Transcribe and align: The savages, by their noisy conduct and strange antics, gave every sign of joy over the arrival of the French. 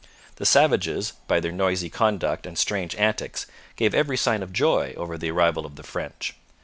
The 0.37 0.47
savages, 0.47 1.13
by 1.27 1.39
their 1.39 1.51
noisy 1.51 1.87
conduct 1.91 2.47
and 2.47 2.57
strange 2.57 2.95
antics, 2.95 3.45
gave 3.75 3.93
every 3.93 4.17
sign 4.17 4.41
of 4.41 4.51
joy 4.51 4.95
over 4.97 5.15
the 5.15 5.29
arrival 5.29 5.63
of 5.63 5.75
the 5.75 5.83
French. 5.83 6.33